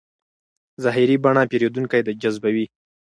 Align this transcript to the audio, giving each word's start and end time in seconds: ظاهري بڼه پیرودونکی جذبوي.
ظاهري 0.83 1.15
بڼه 1.23 1.43
پیرودونکی 1.51 2.01
جذبوي. 2.21 2.65